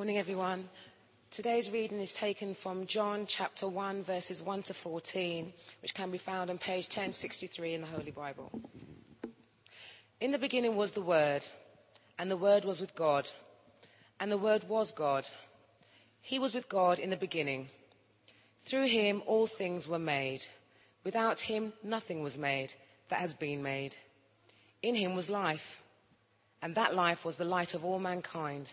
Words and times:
Morning, 0.00 0.16
everyone. 0.16 0.66
Today's 1.30 1.70
reading 1.70 2.00
is 2.00 2.14
taken 2.14 2.54
from 2.54 2.86
John 2.86 3.26
chapter 3.26 3.68
1, 3.68 4.02
verses 4.02 4.40
1 4.40 4.62
to 4.62 4.72
14, 4.72 5.52
which 5.82 5.92
can 5.92 6.10
be 6.10 6.16
found 6.16 6.48
on 6.48 6.56
page 6.56 6.86
1063 6.86 7.74
in 7.74 7.82
the 7.82 7.86
Holy 7.86 8.10
Bible. 8.10 8.50
In 10.18 10.30
the 10.30 10.38
beginning 10.38 10.74
was 10.74 10.92
the 10.92 11.02
Word, 11.02 11.46
and 12.18 12.30
the 12.30 12.38
Word 12.38 12.64
was 12.64 12.80
with 12.80 12.94
God, 12.94 13.28
and 14.18 14.32
the 14.32 14.38
Word 14.38 14.66
was 14.70 14.90
God. 14.90 15.26
He 16.22 16.38
was 16.38 16.54
with 16.54 16.70
God 16.70 16.98
in 16.98 17.10
the 17.10 17.16
beginning. 17.18 17.68
Through 18.62 18.86
him 18.86 19.22
all 19.26 19.46
things 19.46 19.86
were 19.86 19.98
made. 19.98 20.46
Without 21.04 21.40
him 21.40 21.74
nothing 21.82 22.22
was 22.22 22.38
made 22.38 22.72
that 23.10 23.20
has 23.20 23.34
been 23.34 23.62
made. 23.62 23.98
In 24.82 24.94
him 24.94 25.14
was 25.14 25.28
life, 25.28 25.82
and 26.62 26.74
that 26.74 26.94
life 26.94 27.22
was 27.22 27.36
the 27.36 27.44
light 27.44 27.74
of 27.74 27.84
all 27.84 27.98
mankind. 27.98 28.72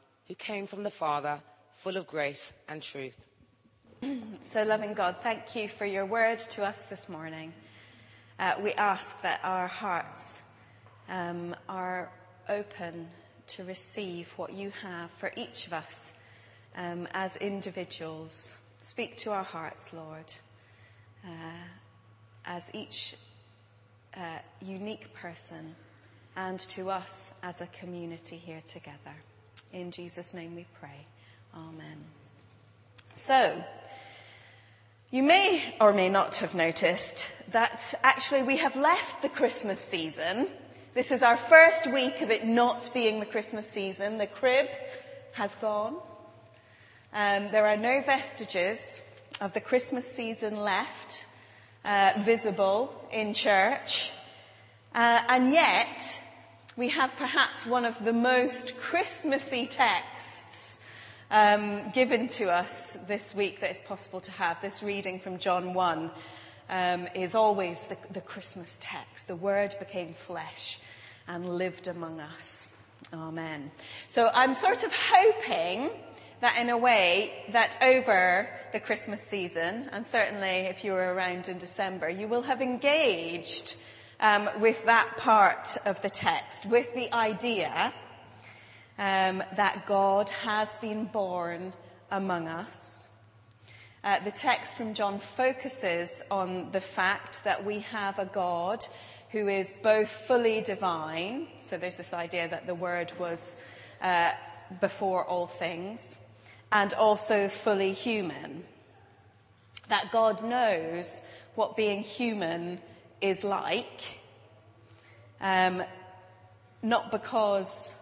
who 0.27 0.35
came 0.35 0.67
from 0.67 0.83
the 0.83 0.89
Father, 0.89 1.39
full 1.71 1.97
of 1.97 2.07
grace 2.07 2.53
and 2.67 2.81
truth. 2.81 3.27
So, 4.41 4.63
loving 4.63 4.93
God, 4.93 5.17
thank 5.21 5.55
you 5.55 5.67
for 5.67 5.85
your 5.85 6.05
word 6.05 6.39
to 6.39 6.65
us 6.65 6.85
this 6.85 7.07
morning. 7.07 7.53
Uh, 8.39 8.55
we 8.59 8.73
ask 8.73 9.21
that 9.21 9.39
our 9.43 9.67
hearts 9.67 10.41
um, 11.07 11.55
are 11.69 12.09
open 12.49 13.07
to 13.47 13.63
receive 13.65 14.33
what 14.37 14.53
you 14.53 14.71
have 14.81 15.11
for 15.11 15.31
each 15.35 15.67
of 15.67 15.73
us 15.73 16.13
um, 16.75 17.07
as 17.13 17.35
individuals. 17.35 18.59
Speak 18.79 19.17
to 19.17 19.31
our 19.31 19.43
hearts, 19.43 19.93
Lord, 19.93 20.33
uh, 21.25 21.29
as 22.45 22.71
each 22.73 23.15
uh, 24.15 24.39
unique 24.61 25.13
person 25.13 25.75
and 26.35 26.59
to 26.59 26.89
us 26.89 27.33
as 27.43 27.61
a 27.61 27.67
community 27.67 28.37
here 28.37 28.61
together. 28.61 29.15
In 29.73 29.91
Jesus' 29.91 30.33
name 30.33 30.55
we 30.55 30.65
pray. 30.79 31.05
Amen. 31.55 32.03
So, 33.13 33.63
you 35.11 35.23
may 35.23 35.75
or 35.79 35.93
may 35.93 36.09
not 36.09 36.37
have 36.37 36.55
noticed 36.55 37.27
that 37.51 37.93
actually 38.03 38.43
we 38.43 38.57
have 38.57 38.75
left 38.75 39.21
the 39.21 39.29
Christmas 39.29 39.79
season. 39.79 40.47
This 40.93 41.11
is 41.11 41.23
our 41.23 41.37
first 41.37 41.87
week 41.91 42.21
of 42.21 42.31
it 42.31 42.45
not 42.45 42.89
being 42.93 43.19
the 43.19 43.25
Christmas 43.25 43.67
season. 43.67 44.17
The 44.17 44.27
crib 44.27 44.67
has 45.33 45.55
gone. 45.55 45.95
Um, 47.13 47.49
there 47.51 47.67
are 47.67 47.77
no 47.77 48.01
vestiges 48.01 49.01
of 49.39 49.53
the 49.53 49.61
Christmas 49.61 50.09
season 50.09 50.57
left 50.57 51.25
uh, 51.85 52.13
visible 52.19 52.93
in 53.11 53.33
church. 53.33 54.11
Uh, 54.93 55.21
and 55.29 55.51
yet, 55.51 56.21
we 56.77 56.87
have 56.89 57.11
perhaps 57.17 57.67
one 57.67 57.83
of 57.83 58.03
the 58.03 58.13
most 58.13 58.79
Christmassy 58.79 59.67
texts 59.67 60.79
um, 61.29 61.89
given 61.91 62.27
to 62.29 62.49
us 62.49 62.97
this 63.07 63.35
week 63.35 63.59
that 63.59 63.71
is 63.71 63.81
possible 63.81 64.21
to 64.21 64.31
have. 64.31 64.61
This 64.61 64.81
reading 64.81 65.19
from 65.19 65.37
John 65.37 65.73
1 65.73 66.11
um, 66.69 67.07
is 67.13 67.35
always 67.35 67.87
the, 67.87 67.97
the 68.11 68.21
Christmas 68.21 68.79
text. 68.81 69.27
The 69.27 69.35
Word 69.35 69.75
became 69.79 70.13
flesh 70.13 70.79
and 71.27 71.57
lived 71.57 71.87
among 71.87 72.21
us. 72.21 72.69
Amen. 73.13 73.71
So 74.07 74.29
I'm 74.33 74.55
sort 74.55 74.83
of 74.83 74.93
hoping 74.93 75.89
that 76.39 76.57
in 76.57 76.69
a 76.69 76.77
way 76.77 77.33
that 77.51 77.77
over 77.81 78.49
the 78.71 78.79
Christmas 78.79 79.21
season, 79.21 79.89
and 79.91 80.05
certainly 80.05 80.67
if 80.67 80.85
you 80.85 80.93
were 80.93 81.13
around 81.13 81.49
in 81.49 81.57
December, 81.57 82.09
you 82.09 82.29
will 82.29 82.43
have 82.43 82.61
engaged 82.61 83.75
um, 84.21 84.47
with 84.59 84.85
that 84.85 85.17
part 85.17 85.77
of 85.85 86.01
the 86.01 86.09
text, 86.09 86.65
with 86.67 86.93
the 86.93 87.11
idea 87.13 87.93
um, 88.97 89.43
that 89.55 89.85
God 89.87 90.29
has 90.29 90.75
been 90.77 91.05
born 91.05 91.73
among 92.11 92.47
us. 92.47 93.09
Uh, 94.03 94.19
the 94.19 94.31
text 94.31 94.77
from 94.77 94.93
John 94.93 95.19
focuses 95.19 96.23
on 96.31 96.71
the 96.71 96.81
fact 96.81 97.43
that 97.43 97.65
we 97.65 97.79
have 97.79 98.19
a 98.19 98.25
God 98.25 98.85
who 99.29 99.47
is 99.47 99.73
both 99.81 100.09
fully 100.09 100.61
divine, 100.61 101.47
so 101.61 101.77
there's 101.77 101.97
this 101.97 102.13
idea 102.13 102.47
that 102.47 102.67
the 102.67 102.75
Word 102.75 103.11
was 103.17 103.55
uh, 104.01 104.31
before 104.79 105.25
all 105.25 105.47
things, 105.47 106.19
and 106.71 106.93
also 106.93 107.47
fully 107.47 107.93
human. 107.93 108.63
That 109.89 110.11
God 110.11 110.43
knows 110.43 111.21
what 111.55 111.75
being 111.75 112.01
human 112.01 112.79
is 113.21 113.43
like, 113.43 114.01
um, 115.39 115.83
not 116.81 117.11
because 117.11 117.95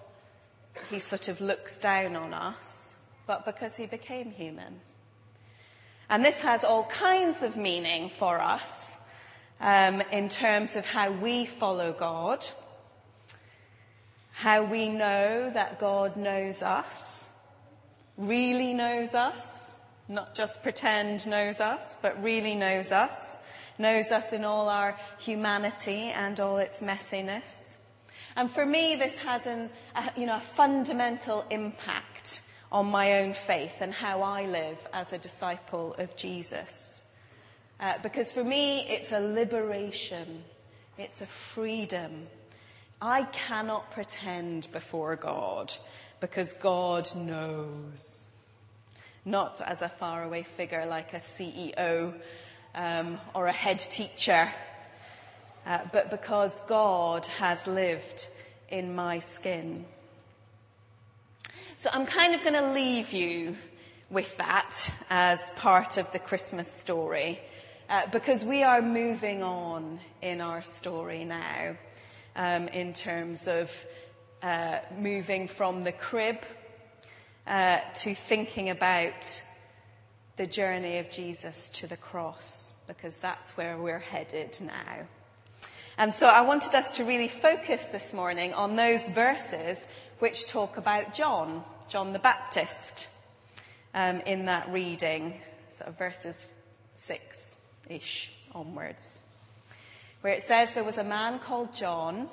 he 0.90 1.00
sort 1.00 1.28
of 1.28 1.42
looks 1.42 1.78
down 1.78 2.16
on 2.16 2.34
us, 2.34 2.96
but 3.28 3.46
because 3.46 3.76
he 3.76 3.86
became 3.86 4.32
human. 4.32 4.80
And 6.10 6.26
this 6.26 6.40
has 6.40 6.64
all 6.64 6.86
kinds 6.86 7.44
of 7.44 7.56
meaning 7.56 8.10
for 8.10 8.40
us 8.40 8.98
um, 9.62 10.02
in 10.12 10.30
terms 10.30 10.76
of 10.76 10.86
how 10.86 11.12
we 11.12 11.46
follow 11.46 11.94
God, 11.94 12.46
how 14.32 14.64
we 14.64 14.88
know 14.88 15.52
that 15.54 15.80
God 15.80 16.16
knows 16.16 16.64
us, 16.64 17.30
really 18.18 18.74
knows 18.74 19.14
us, 19.14 19.76
not 20.08 20.34
just 20.34 20.64
pretend 20.64 21.28
knows 21.28 21.62
us, 21.62 21.96
but 22.02 22.22
really 22.24 22.56
knows 22.56 22.92
us, 22.92 23.38
knows 23.80 24.12
us 24.12 24.34
in 24.34 24.44
all 24.46 24.70
our 24.70 24.96
humanity 25.18 26.12
and 26.16 26.40
all 26.40 26.58
its 26.58 26.82
messiness. 26.84 27.78
And 28.36 28.52
for 28.52 28.66
me, 28.66 28.96
this 28.96 29.18
has 29.20 29.48
an, 29.48 29.70
a, 29.96 30.12
you 30.20 30.26
know, 30.26 30.38
a 30.38 30.42
fundamental 30.42 31.46
impact 31.50 32.42
on 32.72 32.86
my 32.86 33.20
own 33.20 33.34
faith 33.34 33.82
and 33.82 33.94
how 33.94 34.22
I 34.22 34.46
live 34.46 34.78
as 34.94 35.12
a 35.14 35.18
disciple 35.18 35.96
of 35.98 36.16
Jesus. 36.16 37.04
Uh, 37.80 37.94
because 38.04 38.32
for 38.32 38.44
me, 38.44 38.82
it's 38.82 39.12
a 39.12 39.20
liberation. 39.20 40.44
It's 40.98 41.22
a 41.22 41.26
freedom. 41.26 42.28
I 43.02 43.24
cannot 43.24 43.92
pretend 43.92 44.72
before 44.72 45.16
God 45.16 45.74
because 46.20 46.54
God 46.54 47.14
knows. 47.16 48.26
Not 49.26 49.62
as 49.62 49.82
a 49.82 49.90
faraway 49.90 50.44
figure 50.44 50.86
like 50.86 51.14
a 51.14 51.18
CEO 51.18 52.14
um, 52.76 53.18
or 53.34 53.48
a 53.48 53.52
head 53.52 53.80
teacher, 53.80 54.52
uh, 55.66 55.80
but 55.92 56.10
because 56.10 56.62
God 56.62 57.26
has 57.26 57.68
lived 57.68 58.28
in 58.70 58.96
my 58.96 59.20
skin. 59.20 59.86
So 61.78 61.90
I'm 61.94 62.06
kind 62.06 62.36
of 62.36 62.42
going 62.42 62.56
to 62.56 62.72
leave 62.72 63.14
you 63.14 63.56
with 64.10 64.36
that 64.38 64.94
as 65.10 65.52
part 65.54 65.98
of 65.98 66.12
the 66.12 66.20
Christmas 66.20 66.72
story, 66.72 67.40
uh, 67.90 68.08
because 68.12 68.44
we 68.44 68.64
are 68.64 68.82
moving 68.82 69.44
on 69.44 70.00
in 70.22 70.42
our 70.42 70.62
story 70.62 71.24
now 71.24 71.76
um, 72.36 72.68
in 72.70 72.94
terms 72.94 73.48
of 73.48 73.72
uh, 74.42 74.80
moving 74.98 75.48
from 75.48 75.84
the 75.84 75.92
crib 75.92 76.38
uh, 77.48 77.80
to 77.96 78.16
thinking 78.16 78.70
about 78.70 79.42
the 80.40 80.48
journey 80.48 81.00
of 81.00 81.12
Jesus 81.12 81.68
to 81.68 81.86
the 81.86 81.98
cross, 81.98 82.72
because 82.88 83.18
that's 83.18 83.58
where 83.58 83.78
we're 83.78 84.00
headed 84.00 84.58
now. 84.62 85.06
And 85.98 86.14
so 86.14 86.28
I 86.28 86.40
wanted 86.40 86.74
us 86.74 86.92
to 86.92 87.04
really 87.04 87.28
focus 87.28 87.84
this 87.84 88.14
morning 88.14 88.54
on 88.54 88.78
those 88.78 89.10
verses 89.10 89.90
which 90.20 90.48
talk 90.48 90.78
about 90.78 91.14
John 91.14 91.66
John 91.90 92.14
the 92.14 92.20
Baptist 92.20 93.10
um, 93.94 94.22
in 94.22 94.46
that 94.46 94.70
reading, 94.70 95.34
sort 95.68 95.90
of 95.90 95.98
verses 95.98 96.46
six 96.96 97.58
ish 97.90 98.32
onwards, 98.54 99.20
where 100.22 100.32
it 100.32 100.42
says 100.42 100.74
there 100.74 100.86
was 100.86 100.98
a 100.98 101.04
man 101.04 101.40
called 101.40 101.74
John 101.74 102.30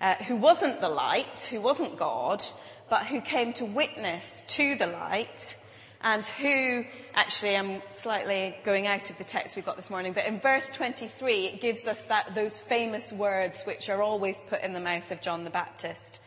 uh, 0.00 0.14
who 0.14 0.36
wasn't 0.36 0.80
the 0.80 0.88
light, 0.88 1.48
who 1.50 1.60
wasn't 1.60 1.96
God, 1.96 2.44
but 2.88 3.06
who 3.06 3.20
came 3.20 3.52
to 3.54 3.64
witness 3.64 4.44
to 4.50 4.76
the 4.76 4.86
light 4.86 5.56
and 6.04 6.26
who, 6.26 6.84
actually 7.14 7.56
I'm 7.56 7.82
slightly 7.90 8.54
going 8.62 8.86
out 8.86 9.08
of 9.08 9.16
the 9.16 9.24
text 9.24 9.56
we've 9.56 9.64
got 9.64 9.76
this 9.76 9.88
morning, 9.88 10.12
but 10.12 10.26
in 10.26 10.38
verse 10.38 10.68
23 10.68 11.46
it 11.46 11.60
gives 11.62 11.88
us 11.88 12.04
that, 12.04 12.34
those 12.34 12.60
famous 12.60 13.10
words 13.10 13.62
which 13.62 13.88
are 13.88 14.02
always 14.02 14.40
put 14.42 14.60
in 14.60 14.74
the 14.74 14.80
mouth 14.80 15.10
of 15.10 15.22
John 15.22 15.44
the 15.44 15.50
Baptist. 15.50 16.20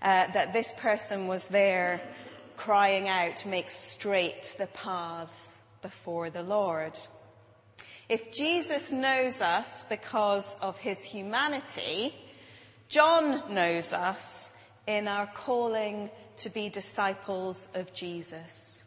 Uh, 0.00 0.26
that 0.32 0.54
this 0.54 0.72
person 0.78 1.26
was 1.26 1.48
there 1.48 2.00
crying 2.56 3.08
out, 3.08 3.44
make 3.44 3.68
straight 3.68 4.54
the 4.56 4.66
paths 4.68 5.60
before 5.82 6.30
the 6.30 6.42
Lord. 6.42 6.98
If 8.08 8.32
Jesus 8.32 8.90
knows 8.90 9.42
us 9.42 9.84
because 9.84 10.58
of 10.62 10.78
his 10.78 11.04
humanity, 11.04 12.14
John 12.88 13.54
knows 13.54 13.92
us 13.92 14.50
in 14.86 15.06
our 15.06 15.26
calling 15.26 16.08
to 16.38 16.48
be 16.48 16.70
disciples 16.70 17.68
of 17.74 17.92
Jesus 17.92 18.84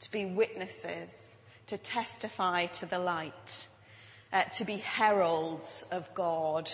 to 0.00 0.10
be 0.10 0.24
witnesses, 0.24 1.36
to 1.66 1.78
testify 1.78 2.66
to 2.66 2.86
the 2.86 2.98
light, 2.98 3.68
uh, 4.32 4.42
to 4.54 4.64
be 4.64 4.76
heralds 4.76 5.84
of 5.90 6.12
God 6.14 6.70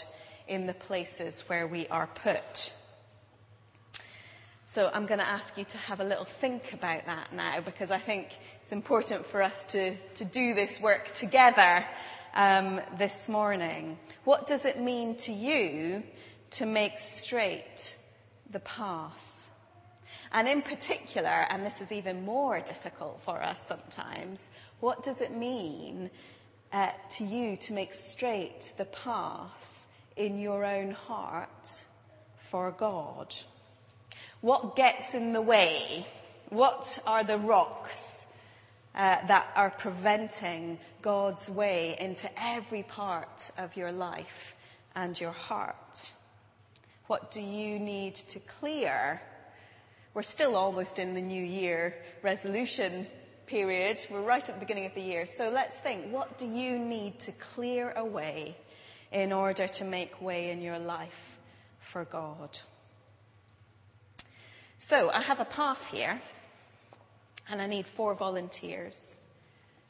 in 0.48 0.66
the 0.66 0.74
places 0.74 1.48
where 1.48 1.66
we 1.66 1.86
are 1.88 2.06
put. 2.06 2.72
So 4.64 4.90
I'm 4.92 5.04
going 5.04 5.20
to 5.20 5.28
ask 5.28 5.58
you 5.58 5.64
to 5.64 5.76
have 5.76 6.00
a 6.00 6.04
little 6.04 6.24
think 6.24 6.72
about 6.72 7.04
that 7.04 7.32
now 7.32 7.60
because 7.60 7.90
I 7.90 7.98
think 7.98 8.28
it's 8.60 8.72
important 8.72 9.26
for 9.26 9.42
us 9.42 9.64
to, 9.64 9.94
to 10.14 10.24
do 10.24 10.54
this 10.54 10.80
work 10.80 11.12
together 11.12 11.86
um, 12.34 12.80
this 12.96 13.28
morning. 13.28 13.98
What 14.24 14.46
does 14.46 14.64
it 14.64 14.80
mean 14.80 15.16
to 15.16 15.32
you 15.32 16.02
to 16.52 16.64
make 16.64 16.98
straight 16.98 17.96
the 18.50 18.60
path? 18.60 19.31
And 20.32 20.48
in 20.48 20.62
particular, 20.62 21.46
and 21.50 21.64
this 21.64 21.82
is 21.82 21.92
even 21.92 22.24
more 22.24 22.58
difficult 22.60 23.20
for 23.20 23.42
us 23.42 23.66
sometimes, 23.66 24.50
what 24.80 25.02
does 25.02 25.20
it 25.20 25.36
mean 25.36 26.10
uh, 26.72 26.88
to 27.10 27.24
you 27.24 27.56
to 27.58 27.74
make 27.74 27.92
straight 27.92 28.72
the 28.78 28.86
path 28.86 29.86
in 30.16 30.40
your 30.40 30.64
own 30.64 30.92
heart 30.92 31.84
for 32.36 32.70
God? 32.70 33.34
What 34.40 34.74
gets 34.74 35.14
in 35.14 35.34
the 35.34 35.42
way? 35.42 36.06
What 36.48 36.98
are 37.06 37.24
the 37.24 37.38
rocks 37.38 38.24
uh, 38.94 39.26
that 39.26 39.48
are 39.54 39.70
preventing 39.70 40.78
God's 41.02 41.50
way 41.50 41.94
into 41.98 42.30
every 42.40 42.84
part 42.84 43.50
of 43.58 43.76
your 43.76 43.92
life 43.92 44.56
and 44.94 45.18
your 45.20 45.32
heart? 45.32 46.12
What 47.06 47.30
do 47.30 47.42
you 47.42 47.78
need 47.78 48.14
to 48.14 48.40
clear 48.40 49.20
we're 50.14 50.22
still 50.22 50.56
almost 50.56 50.98
in 50.98 51.14
the 51.14 51.20
new 51.20 51.42
year 51.42 51.94
resolution 52.22 53.06
period. 53.46 54.04
We're 54.10 54.22
right 54.22 54.46
at 54.46 54.54
the 54.54 54.60
beginning 54.60 54.86
of 54.86 54.94
the 54.94 55.00
year. 55.00 55.26
So 55.26 55.50
let's 55.50 55.80
think, 55.80 56.12
what 56.12 56.38
do 56.38 56.46
you 56.46 56.78
need 56.78 57.18
to 57.20 57.32
clear 57.32 57.92
away 57.92 58.56
in 59.10 59.32
order 59.32 59.66
to 59.68 59.84
make 59.84 60.20
way 60.20 60.50
in 60.50 60.60
your 60.62 60.78
life 60.78 61.38
for 61.80 62.04
God? 62.04 62.58
So 64.78 65.10
I 65.10 65.20
have 65.20 65.40
a 65.40 65.44
path 65.44 65.86
here 65.90 66.20
and 67.48 67.60
I 67.60 67.66
need 67.66 67.86
four 67.86 68.14
volunteers. 68.14 69.16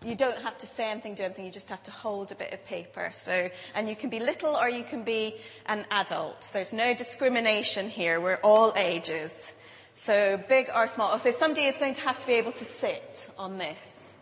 You 0.04 0.16
don't 0.16 0.38
have 0.38 0.58
to 0.58 0.66
say 0.66 0.90
anything, 0.90 1.14
do 1.14 1.22
anything, 1.22 1.44
you 1.44 1.52
just 1.52 1.70
have 1.70 1.82
to 1.84 1.92
hold 1.92 2.32
a 2.32 2.34
bit 2.34 2.52
of 2.52 2.64
paper. 2.64 3.10
So, 3.12 3.48
and 3.74 3.88
you 3.88 3.94
can 3.94 4.10
be 4.10 4.19
little 4.19 4.56
or 4.56 4.69
you 4.69 4.82
can 4.82 5.04
be 5.04 5.36
an 5.66 5.84
adult. 5.92 6.50
There's 6.52 6.72
no 6.72 6.92
discrimination 6.94 7.88
here. 7.88 8.20
We're 8.20 8.40
all 8.42 8.72
ages. 8.76 9.52
So 9.94 10.42
big 10.48 10.68
or 10.74 10.86
small. 10.86 11.14
If 11.14 11.34
somebody 11.34 11.66
is 11.66 11.78
going 11.78 11.94
to 11.94 12.00
have 12.00 12.18
to 12.18 12.26
be 12.26 12.34
able 12.34 12.52
to 12.52 12.64
sit 12.64 13.30
on 13.38 13.58
this, 13.58 14.16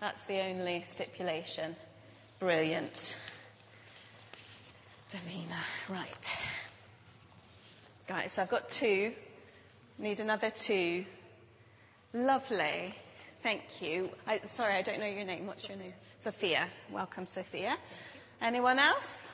that's 0.00 0.24
the 0.24 0.40
only 0.40 0.82
stipulation. 0.82 1.76
Brilliant. 2.38 3.16
Davina, 5.10 5.58
right. 5.88 6.38
Guys, 8.06 8.32
so 8.32 8.42
I've 8.42 8.48
got 8.48 8.68
two. 8.70 9.12
Need 9.98 10.20
another 10.20 10.50
two. 10.50 11.04
Lovely. 12.12 12.94
Thank 13.42 13.82
you. 13.82 14.10
I, 14.26 14.38
sorry, 14.38 14.74
I 14.74 14.82
don't 14.82 14.98
know 14.98 15.06
your 15.06 15.24
name. 15.24 15.46
What's 15.46 15.68
your 15.68 15.78
name? 15.78 15.92
Sophia. 16.16 16.68
Welcome, 16.90 17.26
Sophia. 17.26 17.76
Anyone 18.40 18.78
else? 18.78 19.30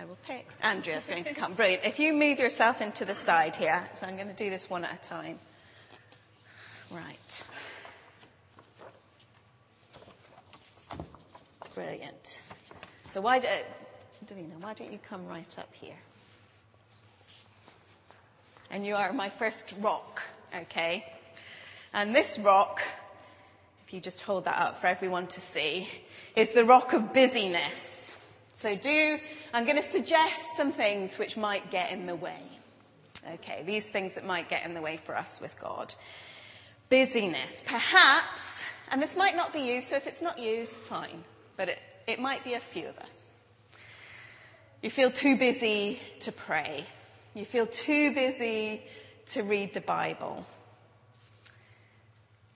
I 0.00 0.06
will 0.06 0.18
pick. 0.26 0.46
Andrea's 0.62 1.06
going 1.06 1.24
to 1.24 1.34
come. 1.34 1.52
Brilliant. 1.52 1.84
If 1.84 1.98
you 1.98 2.14
move 2.14 2.38
yourself 2.38 2.80
into 2.80 3.04
the 3.04 3.14
side 3.14 3.56
here, 3.56 3.86
so 3.92 4.06
I'm 4.06 4.16
going 4.16 4.28
to 4.28 4.34
do 4.34 4.48
this 4.48 4.70
one 4.70 4.82
at 4.82 4.94
a 4.94 5.08
time. 5.08 5.38
Right. 6.90 7.44
Brilliant. 11.74 12.42
So 13.10 13.20
why, 13.20 13.40
do, 13.40 13.48
Davina, 14.26 14.58
why 14.60 14.72
don't 14.72 14.90
you 14.90 14.98
come 15.06 15.26
right 15.26 15.58
up 15.58 15.68
here? 15.74 15.98
And 18.70 18.86
you 18.86 18.94
are 18.94 19.12
my 19.12 19.28
first 19.28 19.74
rock, 19.80 20.22
okay? 20.54 21.04
And 21.92 22.14
this 22.14 22.38
rock, 22.38 22.80
if 23.86 23.92
you 23.92 24.00
just 24.00 24.22
hold 24.22 24.46
that 24.46 24.58
up 24.58 24.80
for 24.80 24.86
everyone 24.86 25.26
to 25.26 25.42
see, 25.42 25.88
is 26.36 26.52
the 26.52 26.64
rock 26.64 26.94
of 26.94 27.12
busyness. 27.12 28.16
So 28.52 28.74
do, 28.74 29.18
I'm 29.54 29.64
going 29.64 29.76
to 29.76 29.82
suggest 29.82 30.56
some 30.56 30.72
things 30.72 31.18
which 31.18 31.36
might 31.36 31.70
get 31.70 31.92
in 31.92 32.06
the 32.06 32.16
way. 32.16 32.42
Okay, 33.34 33.62
these 33.64 33.88
things 33.88 34.14
that 34.14 34.26
might 34.26 34.48
get 34.48 34.64
in 34.64 34.74
the 34.74 34.80
way 34.80 34.96
for 34.96 35.16
us 35.16 35.40
with 35.40 35.58
God. 35.60 35.94
Busyness. 36.88 37.62
Perhaps, 37.66 38.62
and 38.90 39.02
this 39.02 39.16
might 39.16 39.36
not 39.36 39.52
be 39.52 39.60
you, 39.60 39.82
so 39.82 39.96
if 39.96 40.06
it's 40.06 40.22
not 40.22 40.38
you, 40.38 40.66
fine. 40.66 41.24
But 41.56 41.68
it, 41.68 41.80
it 42.06 42.18
might 42.18 42.42
be 42.44 42.54
a 42.54 42.60
few 42.60 42.88
of 42.88 42.98
us. 42.98 43.32
You 44.82 44.90
feel 44.90 45.10
too 45.10 45.36
busy 45.36 46.00
to 46.20 46.32
pray. 46.32 46.84
You 47.34 47.44
feel 47.44 47.66
too 47.66 48.14
busy 48.14 48.82
to 49.26 49.42
read 49.42 49.74
the 49.74 49.80
Bible. 49.80 50.46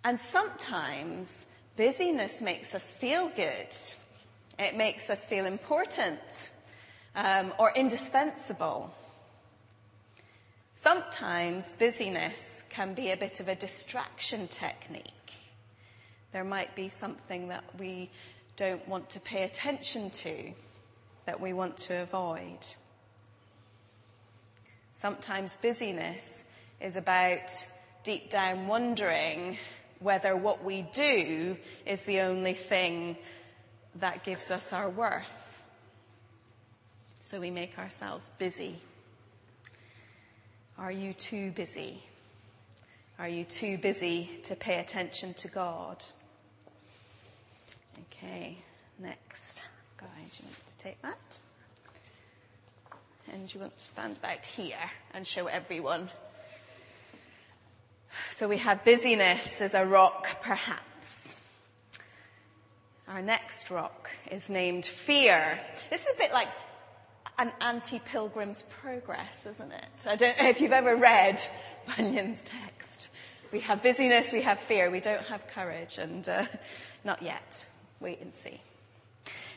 And 0.03 0.19
sometimes 0.19 1.47
busyness 1.77 2.43
makes 2.43 2.75
us 2.75 2.93
feel 2.93 3.29
good. 3.29 3.69
It 4.59 4.77
makes 4.77 5.11
us 5.11 5.27
feel 5.27 5.47
important 5.47 6.51
um, 7.17 7.53
or 7.59 7.73
indispensable. 7.75 8.95
Sometimes 10.73 11.73
busyness 11.73 12.63
can 12.69 12.95
be 12.95 13.11
a 13.11 13.17
bit 13.17 13.41
of 13.41 13.49
a 13.49 13.55
distraction 13.55 14.49
technique. 14.49 15.05
There 16.33 16.45
might 16.45 16.75
be 16.75 16.89
something 16.89 17.49
that 17.49 17.65
we 17.79 18.11
don't 18.57 18.87
want 18.89 19.11
to 19.11 19.21
pay 19.21 19.45
attention 19.45 20.11
to, 20.11 20.53
that 21.27 21.41
we 21.41 21.53
want 21.53 21.77
to 21.79 22.03
avoid. 22.03 22.59
Sometimes 24.93 25.57
busyness 25.57 26.45
is 26.81 26.97
about 26.97 27.67
deep 28.05 28.31
down 28.31 28.67
wondering 28.67 29.59
whether 29.99 30.37
what 30.37 30.63
we 30.63 30.83
do 30.93 31.57
is 31.87 32.05
the 32.05 32.21
only 32.21 32.53
thing 32.53 33.17
that 33.97 34.25
gives 34.25 34.51
us 34.51 34.73
our 34.73 34.89
worth. 34.89 35.63
So 37.21 37.41
we 37.41 37.51
make 37.51 37.79
ourselves 37.79 38.31
busy. 38.39 38.77
Are 40.79 40.93
you 40.93 41.13
too 41.13 41.53
busy? 41.53 42.03
Are 43.19 43.29
you 43.29 43.45
too 43.45 43.79
busy 43.79 44.29
to 44.45 44.57
pay 44.57 44.81
attention 44.81 45.35
to 45.35 45.49
God? 45.49 46.05
Okay, 48.11 48.59
next. 48.99 49.63
Guy, 49.97 50.07
do 50.19 50.43
you 50.43 50.49
want 50.49 50.67
to 50.67 50.79
take 50.79 51.01
that? 51.03 51.41
And 53.33 53.55
you 53.55 53.61
want 53.61 53.79
to 53.79 53.85
stand 53.85 54.17
about 54.17 54.45
here 54.45 54.91
and 55.15 55.27
show 55.27 55.47
everyone. 55.47 56.11
So 58.33 58.49
we 58.49 58.59
have 58.59 58.85
busyness 58.85 59.61
as 59.61 59.75
a 59.75 59.87
rock, 59.87 60.43
perhaps. 60.43 60.94
Our 63.09 63.23
next 63.23 63.71
rock 63.71 64.11
is 64.31 64.49
named 64.49 64.87
Fear. 64.87 65.59
This 65.91 66.03
is 66.03 66.13
a 66.15 66.17
bit 66.17 66.33
like 66.33 66.49
an 67.39 67.53
anti-pilgrim's 67.61 68.63
progress, 68.65 69.47
isn't 69.47 69.73
it? 69.73 70.07
I 70.07 70.17
don't 70.17 70.41
know 70.41 70.49
if 70.49 70.61
you've 70.61 70.73
ever 70.73 70.97
read 70.97 71.43
Bunyan's 71.97 72.43
text. 72.43 73.09
We 73.53 73.61
have 73.61 73.83
busyness, 73.83 74.33
we 74.33 74.43
have 74.43 74.59
fear, 74.59 74.91
we 74.91 75.01
don't 75.01 75.23
have 75.25 75.47
courage, 75.49 75.99
and 75.99 76.29
uh, 76.29 76.47
not 77.05 77.23
yet. 77.23 77.67
Wait 78.01 78.21
and 78.21 78.33
see. 78.33 78.61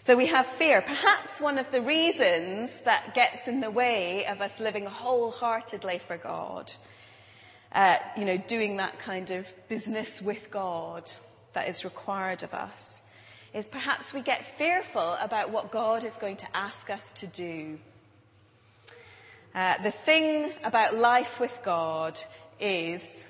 So 0.01 0.15
we 0.15 0.27
have 0.27 0.45
fear. 0.45 0.81
Perhaps 0.81 1.41
one 1.41 1.57
of 1.57 1.71
the 1.71 1.81
reasons 1.81 2.79
that 2.85 3.13
gets 3.13 3.47
in 3.47 3.61
the 3.61 3.71
way 3.71 4.25
of 4.25 4.41
us 4.41 4.59
living 4.59 4.85
wholeheartedly 4.85 5.99
for 5.99 6.17
God 6.17 6.71
uh, 7.73 7.97
you 8.17 8.25
know, 8.25 8.37
doing 8.37 8.77
that 8.77 8.97
kind 8.99 9.31
of 9.31 9.47
business 9.67 10.21
with 10.21 10.49
God 10.49 11.11
that 11.53 11.67
is 11.67 11.83
required 11.83 12.43
of 12.43 12.53
us, 12.53 13.03
is 13.57 13.67
perhaps 13.67 14.13
we 14.13 14.21
get 14.21 14.45
fearful 14.45 15.17
about 15.19 15.49
what 15.49 15.71
God 15.71 16.03
is 16.03 16.17
going 16.17 16.35
to 16.37 16.47
ask 16.55 16.91
us 16.91 17.11
to 17.13 17.25
do. 17.25 17.79
Uh, 19.55 19.81
the 19.81 19.89
thing 19.89 20.53
about 20.63 20.93
life 20.93 21.39
with 21.39 21.59
God 21.63 22.19
is 22.59 23.27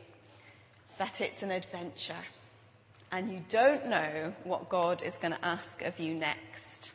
that 0.97 1.21
it's 1.21 1.43
an 1.43 1.51
adventure 1.51 2.25
and 3.09 3.31
you 3.31 3.41
don't 3.47 3.87
know 3.87 4.33
what 4.43 4.67
God 4.67 5.01
is 5.01 5.17
going 5.17 5.31
to 5.31 5.45
ask 5.45 5.81
of 5.83 5.97
you 5.97 6.13
next. 6.13 6.91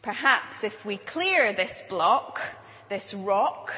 Perhaps 0.00 0.62
if 0.62 0.84
we 0.84 0.98
clear 0.98 1.52
this 1.52 1.82
block, 1.88 2.40
this 2.88 3.14
rock, 3.14 3.74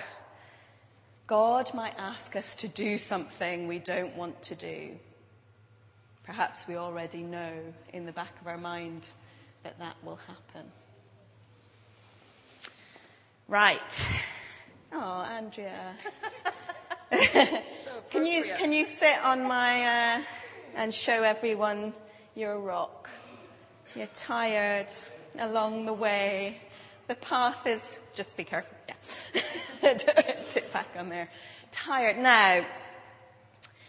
God 1.27 1.73
might 1.73 1.99
ask 1.99 2.37
us 2.37 2.55
to 2.57 2.69
do 2.69 2.99
something 2.99 3.69
we 3.69 3.79
don't 3.79 4.15
want 4.17 4.43
to 4.43 4.55
do. 4.55 4.91
Perhaps 6.25 6.67
we 6.67 6.77
already 6.77 7.23
know 7.23 7.53
in 7.93 8.07
the 8.07 8.13
back 8.13 8.33
of 8.41 8.47
our 8.47 8.57
mind 8.57 9.07
that 9.63 9.79
that 9.79 9.95
will 10.03 10.19
happen. 10.27 10.71
Right. 13.47 14.07
Oh, 14.91 15.27
Andrea. 15.31 15.97
can 18.11 18.25
you 18.25 18.45
can 18.57 18.73
you 18.73 18.87
sit 18.87 19.23
on 19.23 19.47
my 19.47 20.17
uh, 20.17 20.23
and 20.77 20.95
show 20.95 21.23
everyone 21.23 21.93
your 22.35 22.59
rock? 22.59 23.11
You're 23.95 24.07
tired 24.07 24.89
along 25.39 25.85
the 25.85 25.93
way. 25.93 26.59
The 27.07 27.17
path 27.17 27.67
is 27.67 28.01
just 28.15 28.35
be 28.35 28.45
careful. 28.45 28.75
Yeah, 29.83 29.95
tip 30.49 30.73
back 30.73 30.89
on 30.99 31.11
there. 31.11 31.29
Tired 31.71 32.17
now. 32.17 32.65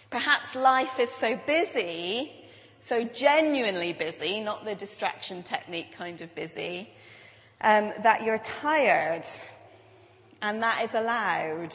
Perhaps 0.10 0.56
life 0.56 1.00
is 1.00 1.10
so 1.10 1.40
busy, 1.48 2.32
so 2.80 3.04
genuinely 3.04 3.94
busy, 3.94 4.40
not 4.42 4.66
the 4.66 4.76
distraction 4.76 5.44
technique 5.44 5.92
kind 5.92 6.22
of 6.22 6.34
busy, 6.36 6.90
um, 7.62 7.92
that 8.04 8.24
you're 8.24 8.38
tired, 8.38 9.26
and 10.42 10.62
that 10.62 10.84
is 10.84 10.94
allowed. 10.94 11.74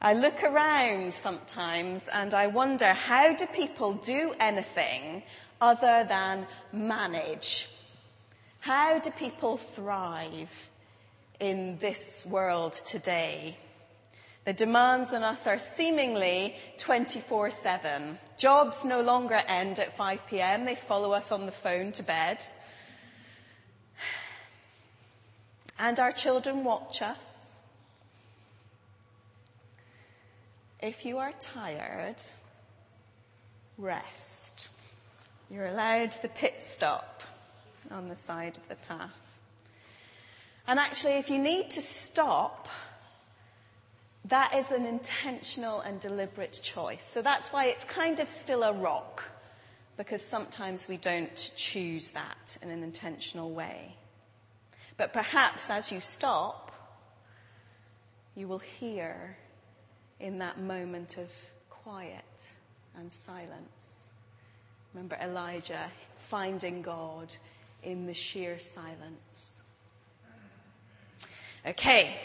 I 0.00 0.12
look 0.14 0.44
around 0.44 1.12
sometimes 1.12 2.06
and 2.08 2.32
I 2.32 2.46
wonder 2.46 2.92
how 2.92 3.34
do 3.34 3.46
people 3.46 3.94
do 3.94 4.32
anything 4.38 5.24
other 5.60 6.06
than 6.08 6.46
manage? 6.72 7.68
How 8.60 9.00
do 9.00 9.10
people 9.10 9.56
thrive 9.56 10.70
in 11.40 11.78
this 11.78 12.24
world 12.24 12.74
today? 12.74 13.56
The 14.48 14.54
demands 14.54 15.12
on 15.12 15.22
us 15.24 15.46
are 15.46 15.58
seemingly 15.58 16.56
24-7. 16.78 18.16
Jobs 18.38 18.82
no 18.82 19.02
longer 19.02 19.38
end 19.46 19.78
at 19.78 19.94
5 19.94 20.26
p.m. 20.26 20.64
They 20.64 20.74
follow 20.74 21.12
us 21.12 21.30
on 21.30 21.44
the 21.44 21.52
phone 21.52 21.92
to 21.92 22.02
bed. 22.02 22.42
And 25.78 26.00
our 26.00 26.12
children 26.12 26.64
watch 26.64 27.02
us. 27.02 27.58
If 30.80 31.04
you 31.04 31.18
are 31.18 31.32
tired, 31.38 32.22
rest. 33.76 34.70
You're 35.50 35.66
allowed 35.66 36.16
the 36.22 36.28
pit 36.28 36.62
stop 36.64 37.22
on 37.90 38.08
the 38.08 38.16
side 38.16 38.56
of 38.56 38.66
the 38.70 38.76
path. 38.88 39.40
And 40.66 40.78
actually, 40.78 41.18
if 41.18 41.28
you 41.28 41.36
need 41.36 41.68
to 41.72 41.82
stop, 41.82 42.66
that 44.28 44.54
is 44.54 44.70
an 44.70 44.86
intentional 44.86 45.80
and 45.80 46.00
deliberate 46.00 46.60
choice. 46.62 47.04
So 47.04 47.22
that's 47.22 47.48
why 47.48 47.66
it's 47.66 47.84
kind 47.84 48.20
of 48.20 48.28
still 48.28 48.62
a 48.62 48.72
rock, 48.72 49.24
because 49.96 50.22
sometimes 50.22 50.88
we 50.88 50.96
don't 50.96 51.52
choose 51.56 52.10
that 52.12 52.58
in 52.62 52.70
an 52.70 52.82
intentional 52.82 53.50
way. 53.50 53.96
But 54.96 55.12
perhaps 55.12 55.70
as 55.70 55.92
you 55.92 56.00
stop, 56.00 56.72
you 58.34 58.48
will 58.48 58.58
hear 58.58 59.36
in 60.20 60.38
that 60.38 60.60
moment 60.60 61.16
of 61.16 61.30
quiet 61.70 62.22
and 62.96 63.10
silence. 63.10 64.08
Remember 64.92 65.16
Elijah 65.22 65.88
finding 66.28 66.82
God 66.82 67.32
in 67.82 68.06
the 68.06 68.14
sheer 68.14 68.58
silence. 68.58 69.62
Okay, 71.66 72.16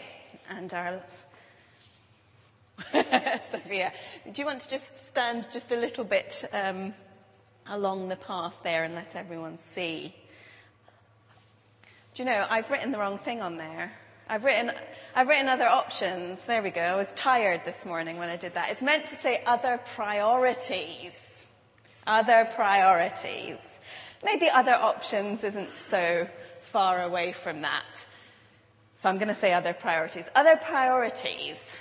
and 0.50 0.74
our 0.74 1.04
Sophia, 3.52 3.92
do 4.26 4.42
you 4.42 4.46
want 4.46 4.62
to 4.62 4.70
just 4.70 4.98
stand 4.98 5.48
just 5.52 5.72
a 5.72 5.76
little 5.76 6.04
bit 6.04 6.46
um, 6.54 6.94
along 7.68 8.10
the 8.10 8.16
path 8.16 8.56
there 8.64 8.84
and 8.84 8.96
let 8.96 9.16
everyone 9.16 9.58
see? 9.58 10.14
Do 12.14 12.24
you 12.24 12.30
know, 12.30 12.46
I've 12.50 12.70
written 12.70 12.92
the 12.92 13.00
wrong 13.00 13.18
thing 13.18 13.42
on 13.42 13.58
there. 13.58 13.92
I've 14.28 14.44
written, 14.44 14.72
I've 15.16 15.28
written 15.28 15.50
other 15.50 15.68
options. 15.68 16.46
There 16.46 16.62
we 16.62 16.72
go. 16.72 16.82
I 16.82 16.96
was 16.96 17.12
tired 17.14 17.62
this 17.66 17.86
morning 17.86 18.18
when 18.18 18.30
I 18.30 18.38
did 18.38 18.54
that. 18.54 18.72
It's 18.72 18.82
meant 18.82 19.08
to 19.08 19.16
say 19.16 19.44
other 19.46 19.80
priorities. 19.96 21.46
Other 22.08 22.50
priorities. 22.56 23.60
Maybe 24.24 24.50
other 24.50 24.74
options 24.74 25.44
isn't 25.44 25.76
so 25.76 26.28
far 26.62 27.02
away 27.02 27.34
from 27.34 27.62
that. 27.62 28.06
So 28.96 29.10
I'm 29.10 29.18
going 29.18 29.28
to 29.28 29.36
say 29.36 29.54
other 29.54 29.74
priorities. 29.74 30.30
Other 30.36 30.56
priorities 30.56 31.72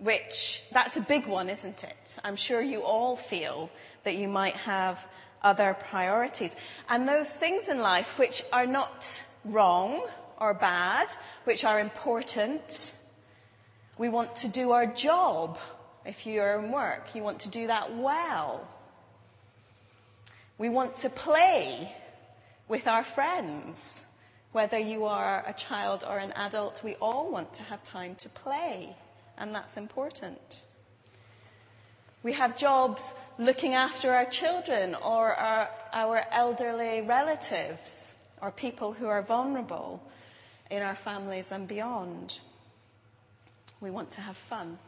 which 0.00 0.64
that's 0.72 0.96
a 0.96 1.00
big 1.00 1.26
one, 1.26 1.48
isn't 1.48 1.84
it? 1.84 2.18
I'm 2.24 2.36
sure 2.36 2.60
you 2.60 2.82
all 2.82 3.16
feel 3.16 3.70
that 4.04 4.16
you 4.16 4.28
might 4.28 4.54
have 4.54 5.06
other 5.42 5.74
priorities. 5.74 6.56
And 6.88 7.06
those 7.06 7.32
things 7.32 7.68
in 7.68 7.78
life 7.78 8.18
which 8.18 8.42
are 8.52 8.66
not 8.66 9.22
wrong 9.44 10.06
or 10.38 10.54
bad, 10.54 11.08
which 11.44 11.64
are 11.64 11.78
important. 11.78 12.94
We 13.98 14.08
want 14.08 14.36
to 14.36 14.48
do 14.48 14.72
our 14.72 14.86
job. 14.86 15.58
If 16.06 16.26
you're 16.26 16.58
in 16.58 16.72
work, 16.72 17.14
you 17.14 17.22
want 17.22 17.40
to 17.40 17.50
do 17.50 17.66
that 17.66 17.94
well. 17.94 18.66
We 20.56 20.70
want 20.70 20.96
to 20.98 21.10
play 21.10 21.94
with 22.68 22.86
our 22.88 23.04
friends. 23.04 24.06
Whether 24.52 24.78
you 24.78 25.04
are 25.04 25.44
a 25.46 25.52
child 25.52 26.04
or 26.08 26.18
an 26.18 26.32
adult, 26.32 26.82
we 26.82 26.96
all 26.96 27.30
want 27.30 27.52
to 27.54 27.62
have 27.64 27.84
time 27.84 28.14
to 28.16 28.28
play 28.30 28.96
and 29.40 29.54
that's 29.54 29.76
important. 29.76 30.64
We 32.22 32.34
have 32.34 32.56
jobs 32.56 33.14
looking 33.38 33.74
after 33.74 34.12
our 34.12 34.26
children 34.26 34.94
or 34.94 35.32
our, 35.32 35.70
our 35.94 36.22
elderly 36.30 37.00
relatives 37.00 38.14
or 38.42 38.50
people 38.50 38.92
who 38.92 39.06
are 39.06 39.22
vulnerable 39.22 40.02
in 40.70 40.82
our 40.82 40.94
families 40.94 41.50
and 41.50 41.66
beyond. 41.66 42.38
We 43.80 43.90
want 43.90 44.10
to 44.12 44.20
have 44.20 44.36
fun. 44.36 44.78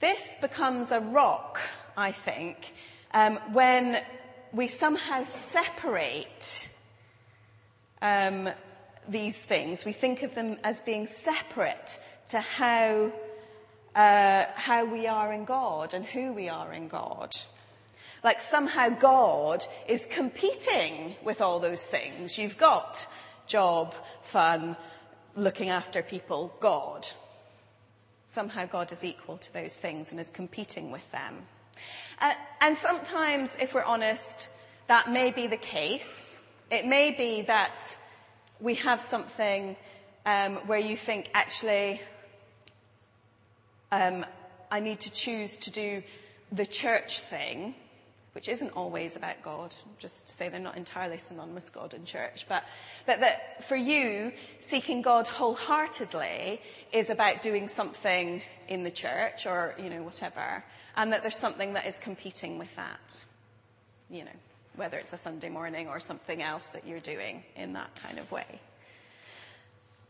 This 0.00 0.36
becomes 0.40 0.90
a 0.90 1.00
rock, 1.00 1.60
I 1.96 2.12
think, 2.12 2.72
um, 3.12 3.36
when 3.52 4.02
we 4.52 4.68
somehow 4.68 5.24
separate 5.24 6.70
um, 8.00 8.48
these 9.08 9.40
things. 9.40 9.84
We 9.84 9.92
think 9.92 10.22
of 10.22 10.34
them 10.34 10.56
as 10.64 10.80
being 10.80 11.06
separate 11.06 11.98
to 12.28 12.40
how, 12.40 13.12
uh, 13.94 14.44
how 14.54 14.84
we 14.84 15.06
are 15.06 15.32
in 15.32 15.44
God 15.44 15.94
and 15.94 16.04
who 16.04 16.32
we 16.32 16.48
are 16.48 16.72
in 16.72 16.88
God. 16.88 17.34
Like 18.24 18.40
somehow 18.40 18.88
God 18.88 19.64
is 19.86 20.06
competing 20.06 21.16
with 21.22 21.40
all 21.40 21.60
those 21.60 21.86
things. 21.86 22.38
You've 22.38 22.58
got 22.58 23.06
job, 23.46 23.94
fun, 24.22 24.76
looking 25.36 25.68
after 25.68 26.02
people, 26.02 26.52
God. 26.60 27.06
Somehow 28.28 28.66
God 28.66 28.90
is 28.90 29.04
equal 29.04 29.38
to 29.38 29.52
those 29.52 29.76
things 29.76 30.10
and 30.10 30.20
is 30.20 30.30
competing 30.30 30.90
with 30.90 31.10
them. 31.12 31.46
Uh, 32.20 32.34
and 32.60 32.76
sometimes, 32.76 33.56
if 33.60 33.74
we're 33.74 33.82
honest, 33.82 34.48
that 34.88 35.10
may 35.10 35.30
be 35.30 35.46
the 35.46 35.56
case. 35.56 36.40
It 36.70 36.86
may 36.86 37.10
be 37.12 37.42
that 37.42 37.96
we 38.60 38.74
have 38.74 39.00
something 39.00 39.76
um, 40.24 40.56
where 40.66 40.78
you 40.78 40.96
think, 40.96 41.30
actually, 41.34 42.00
um, 43.92 44.24
I 44.70 44.80
need 44.80 45.00
to 45.00 45.10
choose 45.10 45.56
to 45.58 45.70
do 45.70 46.02
the 46.52 46.66
church 46.66 47.20
thing, 47.20 47.74
which 48.32 48.48
isn't 48.48 48.70
always 48.70 49.16
about 49.16 49.42
God, 49.42 49.74
just 49.98 50.26
to 50.26 50.32
say 50.32 50.48
they're 50.48 50.60
not 50.60 50.76
entirely 50.76 51.18
synonymous, 51.18 51.70
God 51.70 51.94
and 51.94 52.04
church, 52.04 52.46
but, 52.48 52.64
but 53.06 53.20
that 53.20 53.64
for 53.64 53.76
you, 53.76 54.32
seeking 54.58 55.02
God 55.02 55.26
wholeheartedly 55.26 56.60
is 56.92 57.10
about 57.10 57.42
doing 57.42 57.68
something 57.68 58.42
in 58.68 58.84
the 58.84 58.90
church 58.90 59.46
or, 59.46 59.74
you 59.78 59.88
know, 59.88 60.02
whatever, 60.02 60.62
and 60.96 61.12
that 61.12 61.22
there's 61.22 61.38
something 61.38 61.72
that 61.74 61.86
is 61.86 61.98
competing 61.98 62.58
with 62.58 62.74
that, 62.76 63.24
you 64.10 64.24
know, 64.24 64.30
whether 64.74 64.98
it's 64.98 65.12
a 65.12 65.18
Sunday 65.18 65.48
morning 65.48 65.88
or 65.88 66.00
something 66.00 66.42
else 66.42 66.68
that 66.70 66.86
you're 66.86 67.00
doing 67.00 67.42
in 67.56 67.72
that 67.72 67.94
kind 67.96 68.18
of 68.18 68.30
way. 68.30 68.60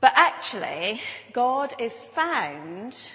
But 0.01 0.13
actually, 0.17 1.01
God 1.33 1.75
is 1.81 2.01
found 2.01 3.13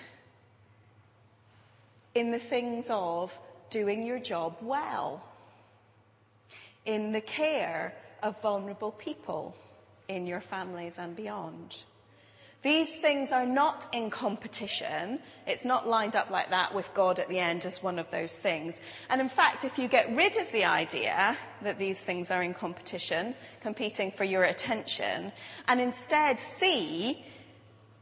in 2.14 2.32
the 2.32 2.40
things 2.40 2.88
of 2.90 3.38
doing 3.70 4.06
your 4.06 4.20
job 4.20 4.58
well, 4.62 5.24
in 6.86 7.12
the 7.12 7.22
care 7.22 7.94
of 8.22 8.42
vulnerable 8.42 8.92
people 8.92 9.56
in 10.08 10.28
your 10.28 10.42
families 10.42 10.98
and 10.98 11.16
beyond. 11.16 11.84
These 12.64 12.98
things 12.98 13.32
are 13.32 13.46
not 13.46 13.88
in 13.92 14.12
competition. 14.12 15.20
It's 15.48 15.66
not 15.66 15.88
lined 15.88 16.16
up 16.16 16.30
like 16.30 16.52
that 16.52 16.76
with 16.76 16.94
God 16.94 17.18
at 17.18 17.28
the 17.28 17.40
end 17.40 17.66
as 17.66 17.82
one 17.82 17.98
of 17.98 18.12
those 18.12 18.38
things. 18.38 18.80
And 19.10 19.20
in 19.20 19.30
fact, 19.30 19.66
if 19.66 19.80
you 19.80 19.88
get 19.88 20.16
rid 20.16 20.38
of 20.38 20.52
the 20.52 20.66
idea 20.66 21.38
that 21.64 21.80
these 21.80 22.04
things 22.04 22.30
are 22.30 22.44
in 22.44 22.54
competition, 22.54 23.34
competing 23.64 24.12
for 24.12 24.26
your 24.26 24.44
attention, 24.44 25.32
and 25.68 25.82
instead 25.82 26.40
see 26.40 27.26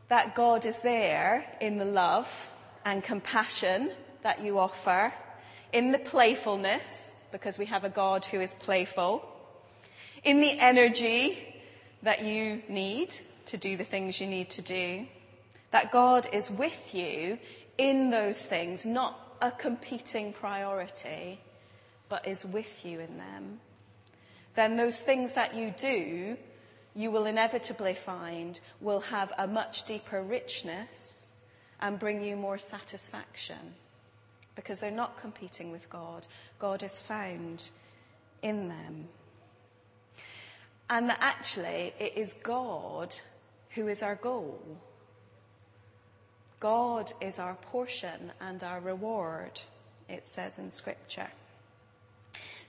that 0.10 0.36
God 0.36 0.66
is 0.66 0.80
there 0.80 1.46
in 1.62 1.78
the 1.78 1.86
love 1.86 2.28
and 2.86 3.04
compassion 3.04 3.92
that 4.24 4.44
you 4.44 4.60
offer, 4.60 5.14
in 5.72 5.92
the 5.92 6.00
playfulness, 6.00 7.14
because 7.32 7.58
we 7.58 7.66
have 7.66 7.84
a 7.84 7.90
God 7.90 8.26
who 8.26 8.40
is 8.42 8.54
playful, 8.56 9.24
in 10.24 10.42
the 10.42 10.60
energy 10.60 11.38
that 12.04 12.24
you 12.24 12.62
need 12.68 13.16
to 13.46 13.58
do 13.58 13.78
the 13.78 13.84
things 13.84 14.20
you 14.20 14.28
need 14.28 14.50
to 14.52 14.62
do. 14.62 15.06
That 15.72 15.92
God 15.92 16.28
is 16.34 16.50
with 16.50 16.94
you 16.94 17.38
in 17.78 18.10
those 18.10 18.42
things, 18.42 18.86
not 18.86 19.20
a 19.42 19.52
competing 19.52 20.34
priority, 20.34 21.40
but 22.10 22.28
is 22.28 22.44
with 22.44 22.86
you 22.86 23.00
in 23.00 23.18
them. 23.18 23.60
Then 24.56 24.78
those 24.78 25.02
things 25.02 25.34
that 25.34 25.56
you 25.56 25.74
do, 25.78 26.38
you 26.96 27.12
will 27.12 27.26
inevitably 27.26 27.94
find 27.94 28.60
will 28.82 29.00
have 29.02 29.32
a 29.38 29.48
much 29.48 29.84
deeper 29.84 30.22
richness 30.22 31.29
and 31.82 32.00
bring 32.00 32.24
you 32.24 32.36
more 32.36 32.58
satisfaction 32.58 33.76
because 34.56 34.80
they're 34.80 34.92
not 34.92 35.20
competing 35.20 35.72
with 35.72 35.90
God. 35.90 36.28
God 36.60 36.84
is 36.84 37.00
found 37.00 37.70
in 38.42 38.68
them. 38.68 39.08
And 40.90 41.10
that 41.10 41.20
actually 41.22 41.94
it 42.00 42.14
is 42.18 42.34
God 42.34 43.16
who 43.72 43.88
is 43.88 44.04
our 44.04 44.16
goal. 44.16 44.60
God 46.60 47.14
is 47.22 47.40
our 47.40 47.56
portion 47.56 48.34
and 48.42 48.62
our 48.64 48.82
reward, 48.82 49.62
it 50.10 50.26
says 50.26 50.60
in 50.60 50.72
scripture. 50.72 51.30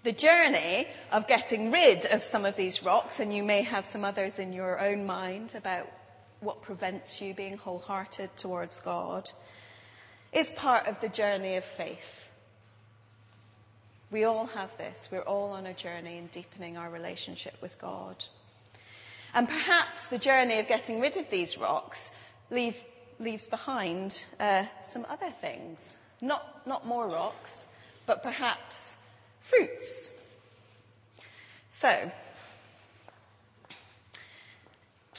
The 0.03 0.13
journey 0.13 0.87
of 1.11 1.27
getting 1.27 1.71
rid 1.71 2.07
of 2.07 2.23
some 2.23 2.45
of 2.45 2.57
these 2.57 2.83
rocks, 2.83 3.21
and 3.21 3.35
you 3.35 3.43
may 3.43 3.63
have 3.63 3.85
some 3.85 4.05
others 4.05 4.39
in 4.39 4.53
your 4.53 4.81
own 4.81 5.05
mind 5.05 5.55
about 5.55 5.89
what 6.41 6.63
prevents 6.63 7.21
you 7.21 7.35
being 7.35 7.57
wholehearted 7.57 8.37
towards 8.37 8.81
God, 8.81 9.31
is 10.33 10.49
part 10.51 10.87
of 10.87 11.01
the 11.01 11.09
journey 11.09 11.57
of 11.57 11.65
faith. 11.65 12.29
We 14.11 14.25
all 14.25 14.47
have 14.47 14.77
this. 14.77 15.09
We're 15.13 15.21
all 15.21 15.51
on 15.51 15.67
a 15.67 15.75
journey 15.75 16.19
in 16.19 16.27
deepening 16.29 16.77
our 16.77 16.91
relationship 16.91 17.55
with 17.61 17.79
God. 17.79 18.25
And 19.35 19.49
perhaps 19.49 20.09
the 20.09 20.19
journey 20.19 20.59
of 20.59 20.67
getting 20.67 21.01
rid 21.01 21.17
of 21.17 21.31
these 21.31 21.57
rocks 21.57 22.11
leave, 22.51 22.83
leaves 23.21 23.49
behind 23.49 24.25
uh, 24.41 24.65
some 24.83 25.07
other 25.09 25.31
things. 25.31 25.97
Not, 26.21 26.67
not 26.67 26.87
more 26.87 27.07
rocks, 27.07 27.69
but 28.07 28.23
perhaps 28.23 28.97
fruits. 29.41 30.13
So, 31.69 32.11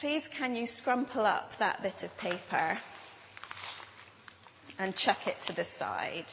please 0.02 0.28
can 0.28 0.56
you 0.56 0.64
scrumple 0.64 1.26
up 1.26 1.56
that 1.60 1.84
bit 1.84 2.02
of 2.02 2.18
paper 2.18 2.76
and 4.80 4.96
chuck 4.96 5.28
it 5.28 5.40
to 5.44 5.54
the 5.54 5.64
side? 5.64 6.26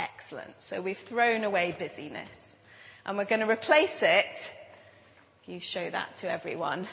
Excellent. 0.00 0.60
So 0.60 0.80
we've 0.82 0.98
thrown 0.98 1.44
away 1.44 1.76
busyness 1.78 2.56
and 3.04 3.16
we're 3.16 3.24
going 3.24 3.42
to 3.42 3.48
replace 3.48 4.02
it 4.02 4.52
if 5.42 5.48
you 5.48 5.60
show 5.60 5.88
that 5.88 6.16
to 6.16 6.28
everyone 6.28 6.88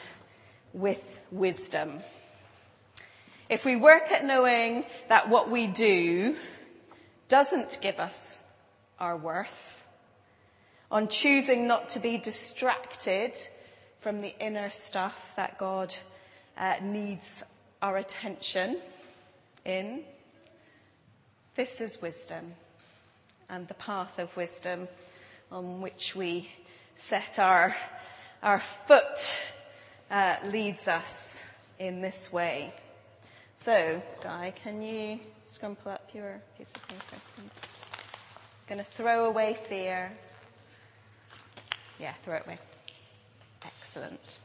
with 0.74 1.20
wisdom. 1.32 1.90
If 3.50 3.66
we 3.66 3.76
work 3.76 4.12
at 4.12 4.24
knowing 4.24 4.86
that 5.10 5.28
what 5.28 5.50
we 5.50 5.66
do 5.66 6.36
doesn't 7.30 7.80
give 7.82 8.00
us 8.00 8.40
our 9.00 9.18
worth, 9.18 9.88
on 10.92 11.08
choosing 11.08 11.66
not 11.66 11.90
to 11.90 12.00
be 12.00 12.20
distracted 12.20 13.36
from 14.04 14.20
the 14.20 14.36
inner 14.46 14.70
stuff 14.70 15.32
that 15.38 15.58
God 15.58 15.96
uh, 16.58 16.76
needs 16.82 17.42
our 17.82 17.96
attention 17.96 18.78
in, 19.64 20.02
this 21.56 21.80
is 21.80 22.02
wisdom 22.02 22.54
and 23.50 23.66
the 23.70 23.74
path 23.76 24.20
of 24.20 24.36
wisdom 24.36 24.90
on 25.54 25.80
which 25.80 26.16
we 26.16 26.50
set 26.96 27.40
our 27.40 27.74
our 28.42 28.60
foot 28.60 29.42
uh, 30.12 30.36
leads 30.48 30.90
us 30.90 31.42
in 31.80 32.02
this 32.02 32.32
way. 32.34 32.74
So, 33.56 34.04
Guy, 34.22 34.54
can 34.62 34.82
you 34.82 35.18
scrumple 35.50 35.88
up 35.88 36.10
your 36.14 36.42
piece 36.58 36.72
of 36.76 36.86
paper, 36.90 37.22
please? 37.36 37.46
I'm 37.48 37.50
Going 38.68 38.84
to 38.84 38.92
throw 38.92 39.26
away 39.26 39.58
fear. 39.64 40.12
Yeah, 42.00 42.14
throw 42.26 42.36
it 42.36 42.44
away. 42.46 42.60
Excellent. 43.66 44.40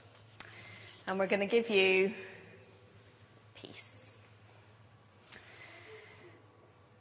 And 1.07 1.19
we're 1.19 1.27
going 1.27 1.41
to 1.41 1.47
give 1.47 1.71
you 1.71 2.13
peace. 3.55 4.17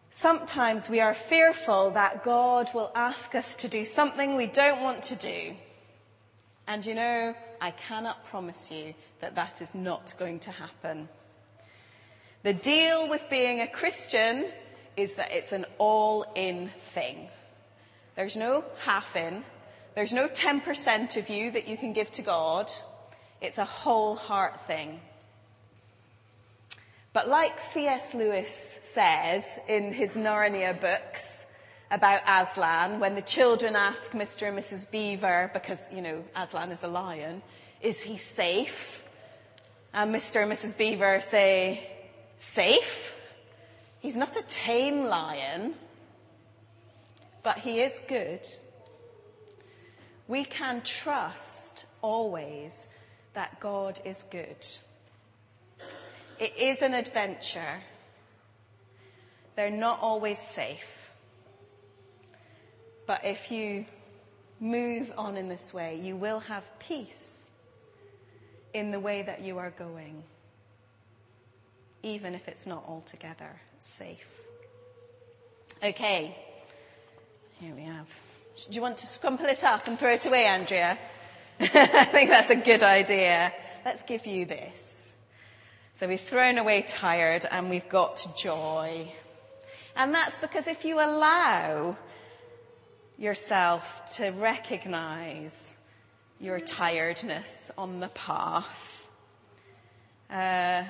Sometimes 0.10 0.90
we 0.90 1.00
are 1.00 1.14
fearful 1.14 1.92
that 1.92 2.24
God 2.24 2.74
will 2.74 2.92
ask 2.96 3.36
us 3.36 3.56
to 3.58 3.68
do 3.68 3.86
something 3.86 4.36
we 4.36 4.48
don't 4.48 4.82
want 4.82 5.04
to 5.04 5.16
do. 5.16 5.56
And 6.68 6.86
you 6.86 6.96
know, 6.96 7.36
I 7.62 7.72
cannot 7.72 8.26
promise 8.26 8.72
you 8.72 8.94
that 9.20 9.36
that 9.36 9.62
is 9.62 9.76
not 9.76 10.16
going 10.18 10.40
to 10.40 10.52
happen. 10.52 11.10
The 12.44 12.54
deal 12.54 13.10
with 13.10 13.30
being 13.30 13.62
a 13.62 13.68
Christian 13.68 14.48
is 14.96 15.14
that 15.16 15.32
it's 15.32 15.52
an 15.52 15.66
all-in 15.78 16.70
thing. 16.94 17.30
There's 18.16 18.36
no 18.36 18.64
half 18.80 19.16
in. 19.16 19.44
There's 19.98 20.14
no 20.14 20.28
10% 20.28 21.18
of 21.18 21.28
you 21.28 21.50
that 21.50 21.68
you 21.68 21.76
can 21.76 21.92
give 21.92 22.12
to 22.12 22.22
God. 22.22 22.72
It's 23.42 23.58
a 23.58 23.66
whole 23.66 24.16
heart 24.16 24.62
thing. 24.68 25.00
But 27.14 27.28
like 27.28 27.58
C.S. 27.58 28.14
Lewis 28.14 28.78
says 28.84 29.44
in 29.68 29.94
his 29.94 30.12
Narnia 30.12 30.80
books, 30.80 31.48
about 31.90 32.22
Aslan 32.28 33.00
when 33.00 33.16
the 33.16 33.24
children 33.24 33.76
ask 33.76 34.12
Mr. 34.12 34.48
and 34.50 34.60
Mrs. 34.60 34.92
Beaver, 34.92 35.50
because, 35.52 35.92
you 35.92 36.04
know, 36.04 36.24
Aslan 36.36 36.72
is 36.72 36.84
a 36.84 36.88
lion, 36.88 37.42
is 37.82 38.00
he 38.00 38.20
safe? 38.20 39.04
And 39.96 40.14
Mr. 40.14 40.44
and 40.44 40.52
Mrs. 40.52 40.78
Beaver 40.78 41.22
say, 41.22 41.90
safe? 42.38 43.16
He's 44.00 44.16
not 44.16 44.38
a 44.38 44.46
tame 44.46 45.06
lion, 45.06 45.74
but 47.42 47.58
he 47.58 47.82
is 47.82 48.00
good. 48.08 48.48
We 50.28 50.44
can 50.44 50.82
trust 50.82 51.86
always 52.02 52.88
that 53.34 53.60
God 53.60 54.00
is 54.04 54.24
good. 54.24 54.66
It 56.40 56.58
is 56.58 56.82
an 56.82 56.94
adventure. 56.94 57.82
They're 59.56 59.70
not 59.70 60.00
always 60.02 60.40
safe. 60.40 61.12
But 63.06 63.24
if 63.24 63.52
you 63.52 63.86
move 64.60 65.12
on 65.18 65.38
in 65.38 65.48
this 65.48 65.74
way, 65.74 66.00
you 66.02 66.16
will 66.16 66.40
have 66.42 66.64
peace 66.80 67.50
in 68.74 68.92
the 68.92 69.00
way 69.00 69.22
that 69.22 69.42
you 69.42 69.58
are 69.58 69.72
going, 69.72 70.24
even 72.04 72.36
if 72.36 72.48
it's 72.48 72.66
not 72.66 72.84
altogether 72.88 73.62
safe. 73.80 74.28
Okay, 75.84 76.36
here 77.60 77.74
we 77.74 77.84
have. 77.84 78.08
Do 78.66 78.76
you 78.76 78.82
want 78.82 78.98
to 78.98 79.06
scrumple 79.06 79.46
it 79.46 79.64
up 79.64 79.88
and 79.88 80.00
throw 80.00 80.14
it 80.14 80.26
away, 80.26 80.48
Andrea? 80.48 80.98
I 81.60 82.06
think 82.06 82.32
that's 82.32 82.50
a 82.50 82.56
good 82.56 82.82
idea. 82.82 83.54
Let's 83.86 84.02
give 84.02 84.26
you 84.26 84.46
this. 84.46 85.14
So 85.94 86.08
we've 86.08 86.20
thrown 86.20 86.58
away 86.58 86.82
tired 86.82 87.46
and 87.50 87.70
we've 87.70 87.88
got 87.88 88.26
joy. 88.36 89.12
And 89.96 90.12
that's 90.12 90.40
because 90.40 90.68
if 90.68 90.86
you 90.86 90.96
allow 90.96 91.98
yourself 93.18 93.84
to 94.16 94.30
recognize 94.32 95.78
your 96.40 96.60
tiredness 96.60 97.70
on 97.78 98.00
the 98.00 98.10
path. 98.10 99.08
Uh, 100.32 100.84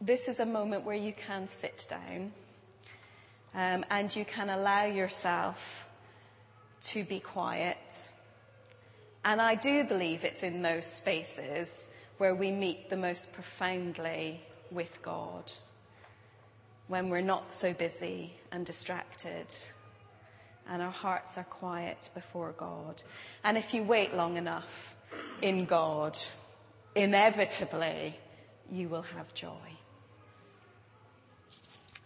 this 0.00 0.28
is 0.28 0.38
a 0.38 0.46
moment 0.46 0.84
where 0.84 0.96
you 0.96 1.12
can 1.12 1.48
sit 1.48 1.86
down 1.88 2.32
um, 3.54 3.84
and 3.90 4.14
you 4.14 4.24
can 4.24 4.50
allow 4.50 4.84
yourself 4.84 5.83
to 6.84 7.04
be 7.04 7.20
quiet. 7.20 8.10
And 9.24 9.40
I 9.40 9.54
do 9.54 9.84
believe 9.84 10.24
it's 10.24 10.42
in 10.42 10.62
those 10.62 10.86
spaces 10.86 11.86
where 12.18 12.34
we 12.34 12.50
meet 12.50 12.90
the 12.90 12.96
most 12.96 13.32
profoundly 13.32 14.40
with 14.70 15.02
God 15.02 15.50
when 16.88 17.08
we're 17.08 17.20
not 17.20 17.54
so 17.54 17.72
busy 17.72 18.34
and 18.52 18.66
distracted 18.66 19.46
and 20.68 20.82
our 20.82 20.90
hearts 20.90 21.36
are 21.36 21.44
quiet 21.44 22.10
before 22.14 22.52
God. 22.52 23.02
And 23.42 23.56
if 23.58 23.74
you 23.74 23.82
wait 23.82 24.14
long 24.14 24.36
enough 24.36 24.96
in 25.42 25.64
God, 25.64 26.18
inevitably 26.94 28.18
you 28.70 28.88
will 28.88 29.02
have 29.02 29.32
joy. 29.34 29.50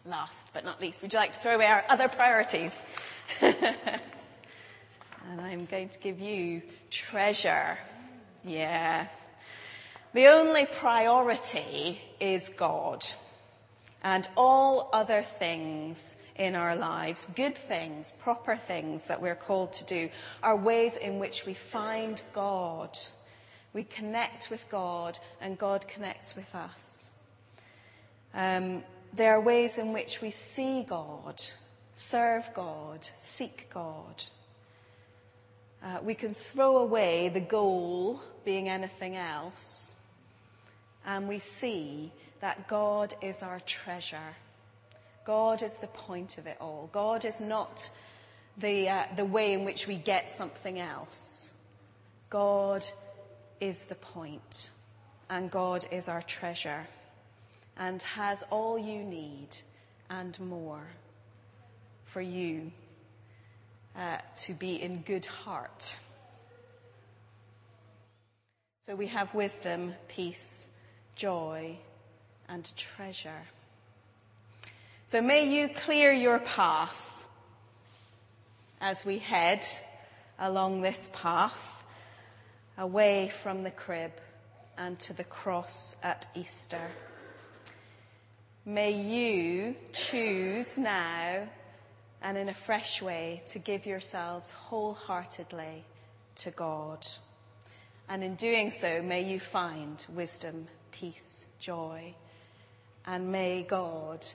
Last 0.05 0.51
but 0.53 0.65
not 0.65 0.81
least, 0.81 1.03
would 1.03 1.13
you 1.13 1.19
like 1.19 1.33
to 1.33 1.41
throw 1.41 1.55
away 1.55 1.67
our 1.67 1.85
other 1.89 2.09
priorities? 2.09 2.83
and 5.31 5.41
I'm 5.41 5.67
going 5.67 5.89
to 5.91 5.99
give 5.99 6.21
you 6.21 6.63
treasure. 6.91 7.79
Yeah. 8.45 9.07
The 10.15 10.29
only 10.29 10.67
priority 10.67 12.01
is 12.19 12.49
God. 12.49 13.05
And 14.03 14.29
all 14.37 14.89
other 14.93 15.23
things 15.23 16.17
in 16.37 16.55
our 16.55 16.77
lives, 16.77 17.27
good 17.35 17.57
things, 17.57 18.13
proper 18.13 18.57
things 18.57 19.05
that 19.09 19.21
we're 19.21 19.35
called 19.35 19.73
to 19.75 19.85
do, 19.85 20.09
are 20.43 20.57
ways 20.57 20.97
in 20.97 21.19
which 21.19 21.45
we 21.45 21.55
find 21.55 22.23
God. 22.33 22.97
We 23.75 23.85
connect 23.85 24.51
with 24.51 24.65
God 24.71 25.19
and 25.41 25.59
God 25.59 25.87
connects 25.89 26.37
with 26.37 26.55
us. 26.55 27.11
Um, 28.33 28.83
there 29.13 29.35
are 29.35 29.41
ways 29.41 29.79
in 29.79 29.93
which 29.93 30.23
we 30.23 30.31
see 30.31 30.85
God, 30.85 31.43
serve 31.93 32.49
God, 32.55 33.07
seek 33.17 33.69
God. 33.73 34.23
Uh, 35.83 35.99
we 36.03 36.15
can 36.15 36.35
throw 36.35 36.79
away 36.79 37.29
the 37.29 37.41
goal 37.41 38.21
being 38.45 38.69
anything 38.69 39.17
else 39.17 39.95
and 41.09 41.27
we 41.27 41.39
see 41.39 42.13
that 42.41 42.69
God 42.69 43.15
is 43.23 43.43
our 43.43 43.61
treasure. 43.61 44.37
God 45.25 45.63
is 45.63 45.77
the 45.77 45.87
point 45.87 46.37
of 46.37 46.47
it 46.47 46.59
all. 46.61 46.91
God 46.93 47.25
is 47.25 47.41
not 47.41 47.91
the, 48.59 48.89
uh, 48.89 49.05
the 49.17 49.25
way 49.25 49.55
in 49.55 49.65
which 49.65 49.87
we 49.87 49.97
get 49.97 50.31
something 50.31 50.79
else. 50.79 51.51
God 52.29 52.85
is 53.59 53.85
the 53.85 53.95
point, 53.95 54.71
and 55.31 55.51
God 55.51 55.87
is 55.91 56.09
our 56.09 56.23
treasure, 56.23 56.87
and 57.79 58.03
has 58.03 58.45
all 58.51 58.79
you 58.79 59.03
need 59.03 59.49
and 60.11 60.39
more 60.41 60.87
for 62.05 62.21
you 62.21 62.71
uh, 63.99 64.19
to 64.37 64.55
be 64.55 64.81
in 64.81 65.03
good 65.03 65.27
heart. 65.27 65.97
So 68.87 68.95
we 68.95 69.09
have 69.09 69.35
wisdom, 69.35 69.93
peace, 70.07 70.69
joy, 71.17 71.77
and 72.49 72.71
treasure. 72.77 73.43
So 75.05 75.21
may 75.21 75.49
you 75.49 75.69
clear 75.69 76.13
your 76.13 76.39
path 76.39 77.27
as 78.81 79.05
we 79.05 79.19
head 79.19 79.67
along 80.39 80.83
this 80.83 81.11
path 81.13 81.83
away 82.79 83.33
from 83.43 83.65
the 83.65 83.71
crib 83.71 84.13
and 84.79 84.99
to 85.01 85.13
the 85.13 85.25
cross 85.25 85.97
at 86.03 86.29
Easter. 86.37 86.93
May 88.65 88.93
you 88.93 89.75
choose 89.93 90.79
now 90.79 91.49
and 92.23 92.37
in 92.37 92.49
a 92.49 92.55
fresh 92.55 93.01
way 93.01 93.43
to 93.49 93.59
give 93.59 93.87
yourselves 93.87 94.51
wholeheartedly 94.51 95.85
to 96.37 96.51
God. 96.51 97.07
And 98.09 98.25
in 98.25 98.35
doing 98.35 98.71
so, 98.71 99.03
may 99.03 99.23
you 99.23 99.39
find 99.39 100.05
wisdom, 100.09 100.67
peace, 100.91 101.47
joy, 101.59 102.15
and 103.07 103.31
may 103.31 103.63
God 103.63 104.27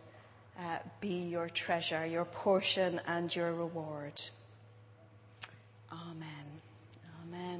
uh, 0.59 0.77
be 1.01 1.23
your 1.29 1.49
treasure, 1.49 2.05
your 2.05 2.25
portion, 2.25 3.01
and 3.07 3.35
your 3.35 3.51
reward. 3.53 4.21
Amen. 5.91 6.27
Amen. 7.23 7.53